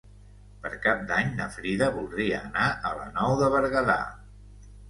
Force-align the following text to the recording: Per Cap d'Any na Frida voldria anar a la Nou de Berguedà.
Per 0.63 0.71
Cap 0.85 1.03
d'Any 1.11 1.29
na 1.41 1.47
Frida 1.57 1.89
voldria 1.97 2.39
anar 2.49 2.65
a 2.91 2.95
la 3.03 3.07
Nou 3.21 3.37
de 3.43 3.51
Berguedà. 3.59 4.03